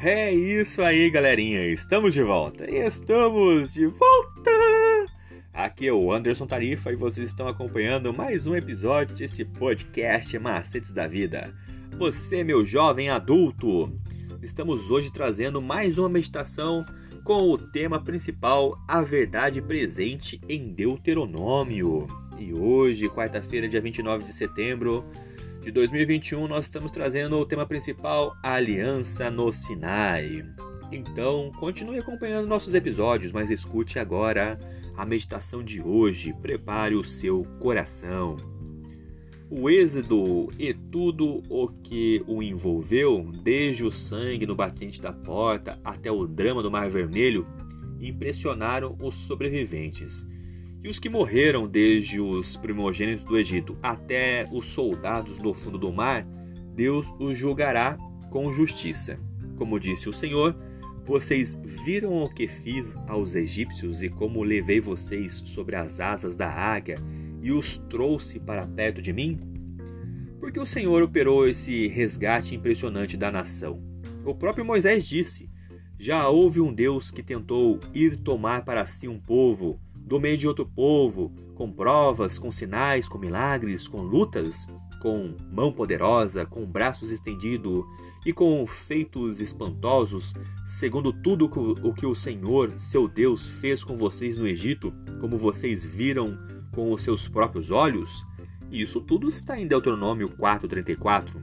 É 0.00 0.32
isso 0.32 0.80
aí, 0.80 1.10
galerinha. 1.10 1.66
Estamos 1.66 2.14
de 2.14 2.22
volta. 2.22 2.70
Estamos 2.70 3.74
de 3.74 3.86
volta. 3.86 4.50
Aqui 5.52 5.88
é 5.88 5.92
o 5.92 6.12
Anderson 6.12 6.46
Tarifa 6.46 6.92
e 6.92 6.96
vocês 6.96 7.26
estão 7.26 7.48
acompanhando 7.48 8.14
mais 8.14 8.46
um 8.46 8.54
episódio 8.54 9.16
desse 9.16 9.44
podcast 9.44 10.38
Macetes 10.38 10.92
da 10.92 11.08
Vida. 11.08 11.52
Você, 11.98 12.44
meu 12.44 12.64
jovem 12.64 13.10
adulto, 13.10 13.92
estamos 14.40 14.88
hoje 14.92 15.12
trazendo 15.12 15.60
mais 15.60 15.98
uma 15.98 16.08
meditação 16.08 16.84
com 17.24 17.50
o 17.50 17.58
tema 17.58 18.00
principal 18.00 18.78
A 18.86 19.02
Verdade 19.02 19.60
Presente 19.60 20.40
em 20.48 20.72
Deuteronômio. 20.72 22.06
E 22.38 22.54
hoje, 22.54 23.08
quarta-feira, 23.08 23.68
dia 23.68 23.80
29 23.80 24.22
de 24.22 24.32
setembro, 24.32 25.04
de 25.60 25.70
2021, 25.70 26.46
nós 26.46 26.66
estamos 26.66 26.90
trazendo 26.90 27.36
o 27.36 27.44
tema 27.44 27.66
principal, 27.66 28.36
a 28.42 28.54
Aliança 28.54 29.30
no 29.30 29.52
Sinai. 29.52 30.44
Então, 30.90 31.52
continue 31.58 31.98
acompanhando 31.98 32.46
nossos 32.46 32.74
episódios, 32.74 33.32
mas 33.32 33.50
escute 33.50 33.98
agora 33.98 34.58
a 34.96 35.04
meditação 35.04 35.62
de 35.62 35.82
hoje. 35.82 36.32
Prepare 36.40 36.94
o 36.94 37.04
seu 37.04 37.44
coração. 37.58 38.36
O 39.50 39.68
êxodo 39.68 40.50
e 40.58 40.72
tudo 40.72 41.42
o 41.48 41.68
que 41.68 42.22
o 42.26 42.42
envolveu, 42.42 43.30
desde 43.42 43.84
o 43.84 43.90
sangue 43.90 44.46
no 44.46 44.54
batente 44.54 45.00
da 45.00 45.12
porta 45.12 45.78
até 45.84 46.10
o 46.10 46.26
drama 46.26 46.62
do 46.62 46.70
Mar 46.70 46.88
Vermelho, 46.88 47.46
impressionaram 48.00 48.96
os 49.00 49.14
sobreviventes 49.14 50.26
e 50.82 50.88
os 50.88 50.98
que 50.98 51.08
morreram 51.08 51.66
desde 51.66 52.20
os 52.20 52.56
primogênitos 52.56 53.24
do 53.24 53.36
Egito 53.36 53.76
até 53.82 54.48
os 54.52 54.66
soldados 54.66 55.38
do 55.38 55.52
fundo 55.54 55.78
do 55.78 55.92
mar, 55.92 56.26
Deus 56.74 57.12
os 57.18 57.36
julgará 57.36 57.98
com 58.30 58.52
justiça. 58.52 59.18
Como 59.56 59.80
disse 59.80 60.08
o 60.08 60.12
Senhor, 60.12 60.56
vocês 61.04 61.58
viram 61.64 62.22
o 62.22 62.28
que 62.28 62.46
fiz 62.46 62.94
aos 63.06 63.34
egípcios 63.34 64.02
e 64.02 64.08
como 64.08 64.42
levei 64.42 64.80
vocês 64.80 65.42
sobre 65.46 65.74
as 65.74 66.00
asas 66.00 66.34
da 66.34 66.48
águia 66.48 66.96
e 67.42 67.50
os 67.50 67.78
trouxe 67.78 68.38
para 68.38 68.66
perto 68.66 69.02
de 69.02 69.12
mim? 69.12 69.40
Porque 70.38 70.60
o 70.60 70.66
Senhor 70.66 71.02
operou 71.02 71.48
esse 71.48 71.88
resgate 71.88 72.54
impressionante 72.54 73.16
da 73.16 73.32
nação. 73.32 73.82
O 74.24 74.34
próprio 74.34 74.64
Moisés 74.64 75.04
disse: 75.04 75.50
Já 75.98 76.28
houve 76.28 76.60
um 76.60 76.72
Deus 76.72 77.10
que 77.10 77.22
tentou 77.22 77.80
ir 77.92 78.16
tomar 78.18 78.64
para 78.64 78.86
si 78.86 79.08
um 79.08 79.18
povo 79.18 79.80
do 80.08 80.18
meio 80.18 80.38
de 80.38 80.48
outro 80.48 80.66
povo, 80.66 81.30
com 81.54 81.70
provas, 81.70 82.38
com 82.38 82.50
sinais, 82.50 83.08
com 83.08 83.18
milagres, 83.18 83.86
com 83.86 84.00
lutas, 84.00 84.66
com 85.00 85.36
mão 85.52 85.70
poderosa, 85.70 86.46
com 86.46 86.64
braços 86.66 87.12
estendidos 87.12 87.84
e 88.24 88.32
com 88.32 88.66
feitos 88.66 89.40
espantosos, 89.40 90.34
segundo 90.66 91.12
tudo 91.12 91.44
o 91.82 91.92
que 91.92 92.06
o 92.06 92.14
Senhor, 92.14 92.72
seu 92.78 93.06
Deus, 93.06 93.58
fez 93.58 93.84
com 93.84 93.96
vocês 93.96 94.36
no 94.36 94.46
Egito, 94.46 94.92
como 95.20 95.36
vocês 95.36 95.84
viram 95.84 96.38
com 96.72 96.90
os 96.92 97.02
seus 97.02 97.28
próprios 97.28 97.70
olhos? 97.70 98.24
Isso 98.70 99.00
tudo 99.00 99.28
está 99.28 99.58
em 99.58 99.66
Deuteronômio 99.66 100.30
4:34. 100.36 101.40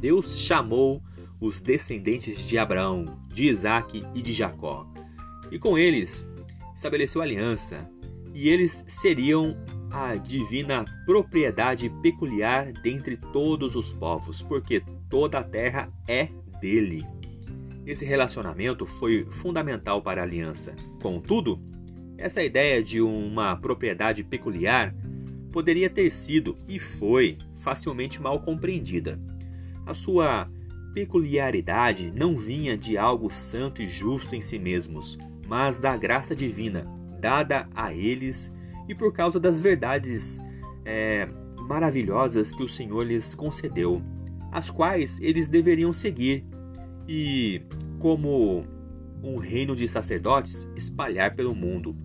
Deus 0.00 0.38
chamou 0.38 1.02
os 1.40 1.60
descendentes 1.60 2.40
de 2.40 2.58
Abraão, 2.58 3.18
de 3.28 3.44
Isaque 3.44 4.04
e 4.14 4.20
de 4.20 4.32
Jacó, 4.32 4.86
e 5.50 5.58
com 5.58 5.78
eles 5.78 6.26
estabeleceu 6.78 7.20
aliança, 7.20 7.84
e 8.32 8.48
eles 8.48 8.84
seriam 8.86 9.56
a 9.90 10.14
divina 10.14 10.84
propriedade 11.04 11.90
peculiar 12.02 12.72
dentre 12.72 13.16
todos 13.16 13.74
os 13.74 13.92
povos, 13.92 14.42
porque 14.42 14.84
toda 15.10 15.40
a 15.40 15.42
terra 15.42 15.92
é 16.06 16.28
dele. 16.60 17.04
Esse 17.84 18.04
relacionamento 18.04 18.86
foi 18.86 19.26
fundamental 19.28 20.00
para 20.00 20.20
a 20.20 20.24
aliança. 20.24 20.76
Contudo, 21.02 21.60
essa 22.16 22.44
ideia 22.44 22.80
de 22.82 23.00
uma 23.00 23.56
propriedade 23.56 24.22
peculiar 24.22 24.94
poderia 25.50 25.90
ter 25.90 26.10
sido 26.10 26.56
e 26.68 26.78
foi 26.78 27.38
facilmente 27.56 28.22
mal 28.22 28.40
compreendida. 28.40 29.18
A 29.84 29.94
sua 29.94 30.48
peculiaridade 30.94 32.12
não 32.14 32.36
vinha 32.36 32.78
de 32.78 32.96
algo 32.96 33.30
santo 33.30 33.82
e 33.82 33.88
justo 33.88 34.36
em 34.36 34.40
si 34.40 34.58
mesmos, 34.58 35.18
mas 35.48 35.78
da 35.78 35.96
graça 35.96 36.36
divina 36.36 36.86
dada 37.18 37.68
a 37.74 37.92
eles 37.92 38.54
e 38.88 38.94
por 38.94 39.12
causa 39.12 39.40
das 39.40 39.58
verdades 39.58 40.38
é, 40.84 41.28
maravilhosas 41.56 42.52
que 42.52 42.62
o 42.62 42.68
Senhor 42.68 43.02
lhes 43.02 43.34
concedeu, 43.34 44.02
as 44.52 44.70
quais 44.70 45.20
eles 45.20 45.48
deveriam 45.48 45.92
seguir 45.92 46.44
e, 47.06 47.62
como 47.98 48.64
um 49.22 49.36
reino 49.36 49.74
de 49.74 49.88
sacerdotes, 49.88 50.68
espalhar 50.76 51.34
pelo 51.34 51.54
mundo. 51.54 51.96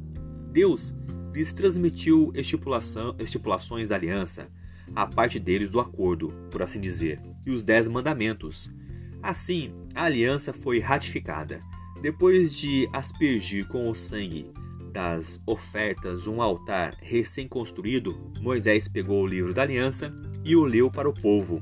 Deus 0.51 0.93
lhes 1.33 1.53
transmitiu 1.53 2.33
estipulações 2.35 3.89
da 3.89 3.95
aliança, 3.95 4.49
a 4.95 5.05
parte 5.05 5.39
deles 5.39 5.69
do 5.69 5.79
acordo, 5.79 6.33
por 6.51 6.61
assim 6.61 6.81
dizer, 6.81 7.21
e 7.45 7.51
os 7.51 7.63
dez 7.63 7.87
mandamentos. 7.87 8.71
Assim, 9.21 9.73
a 9.95 10.03
aliança 10.03 10.51
foi 10.51 10.79
ratificada 10.79 11.61
depois 12.03 12.53
de 12.53 12.89
aspergir 12.91 13.65
com 13.65 13.89
o 13.89 13.95
sangue 13.95 14.51
das 14.91 15.41
ofertas 15.47 16.27
um 16.27 16.41
altar 16.41 16.97
recém-construído, 17.01 18.29
Moisés 18.41 18.89
pegou 18.89 19.23
o 19.23 19.25
livro 19.25 19.53
da 19.53 19.61
aliança 19.61 20.13
e 20.43 20.53
o 20.53 20.65
leu 20.65 20.91
para 20.91 21.07
o 21.07 21.13
povo. 21.13 21.61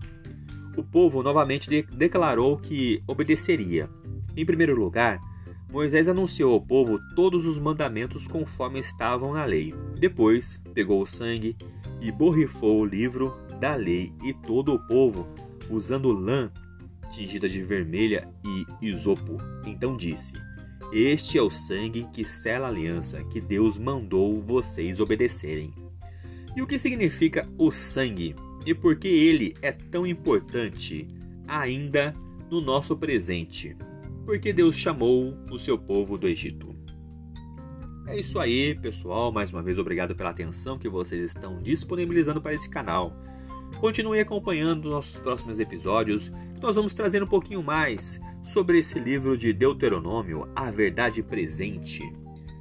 O 0.75 0.83
povo 0.83 1.21
novamente 1.21 1.69
de 1.69 1.83
declarou 1.83 2.57
que 2.57 3.03
obedeceria. 3.05 3.87
Em 4.35 4.43
primeiro 4.43 4.75
lugar, 4.75 5.21
Moisés 5.71 6.07
anunciou 6.07 6.53
ao 6.53 6.61
povo 6.61 6.99
todos 7.15 7.45
os 7.45 7.59
mandamentos 7.59 8.27
conforme 8.27 8.79
estavam 8.79 9.33
na 9.33 9.45
lei. 9.45 9.75
Depois, 9.99 10.59
pegou 10.73 11.03
o 11.03 11.07
sangue 11.07 11.55
e 12.01 12.11
borrifou 12.11 12.81
o 12.81 12.85
livro 12.85 13.37
da 13.59 13.75
lei 13.75 14.11
e 14.23 14.33
todo 14.33 14.73
o 14.73 14.79
povo, 14.87 15.27
usando 15.69 16.11
lã 16.11 16.51
tingida 17.11 17.47
de 17.47 17.61
vermelha 17.61 18.27
e 18.43 18.65
isopo. 18.87 19.37
Então 19.65 19.95
disse: 19.95 20.33
Este 20.91 21.37
é 21.37 21.41
o 21.41 21.49
sangue 21.49 22.07
que 22.11 22.25
sela 22.25 22.67
a 22.67 22.69
aliança 22.69 23.23
que 23.25 23.39
Deus 23.39 23.77
mandou 23.77 24.41
vocês 24.41 24.99
obedecerem. 24.99 25.73
E 26.55 26.61
o 26.61 26.67
que 26.67 26.79
significa 26.79 27.47
o 27.57 27.71
sangue? 27.71 28.35
E 28.65 28.73
por 28.73 28.95
que 28.95 29.07
ele 29.07 29.55
é 29.61 29.71
tão 29.71 30.05
importante 30.05 31.07
ainda 31.47 32.15
no 32.49 32.61
nosso 32.61 32.95
presente? 32.95 33.75
Porque 34.25 34.53
Deus 34.53 34.75
chamou 34.75 35.37
o 35.51 35.57
seu 35.57 35.77
povo 35.77 36.17
do 36.17 36.27
Egito. 36.27 36.75
É 38.07 38.19
isso 38.19 38.39
aí, 38.39 38.75
pessoal. 38.75 39.31
Mais 39.31 39.53
uma 39.53 39.63
vez, 39.63 39.79
obrigado 39.79 40.15
pela 40.15 40.31
atenção 40.31 40.77
que 40.77 40.89
vocês 40.89 41.23
estão 41.23 41.61
disponibilizando 41.61 42.41
para 42.41 42.53
esse 42.53 42.69
canal. 42.69 43.15
Continue 43.79 44.19
acompanhando 44.19 44.89
nossos 44.89 45.19
próximos 45.19 45.59
episódios, 45.59 46.31
nós 46.61 46.75
vamos 46.75 46.93
trazer 46.93 47.23
um 47.23 47.27
pouquinho 47.27 47.63
mais 47.63 48.19
sobre 48.43 48.79
esse 48.79 48.99
livro 48.99 49.37
de 49.37 49.51
Deuteronômio, 49.51 50.47
A 50.55 50.69
Verdade 50.69 51.23
Presente. 51.23 52.01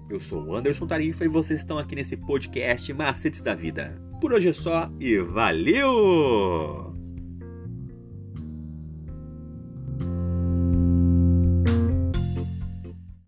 Eu 0.09 0.19
sou 0.19 0.43
o 0.45 0.57
Anderson 0.57 0.87
Tarifa 0.87 1.25
e 1.25 1.29
vocês 1.29 1.61
estão 1.61 1.79
aqui 1.79 1.95
nesse 1.95 2.17
podcast 2.17 2.93
Macetes 2.93 3.43
da 3.43 3.55
Vida. 3.55 4.01
Por 4.21 4.33
hoje 4.33 4.49
é 4.49 4.53
só 4.53 4.91
e 4.99 5.19
valeu! 5.19 6.90